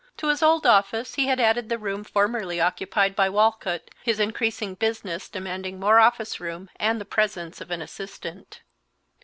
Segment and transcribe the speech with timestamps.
[0.17, 4.73] To his old office he had added the room formerly occupied by Walcott, his increasing
[4.73, 8.61] business demanding more office room and the presence of an assistant.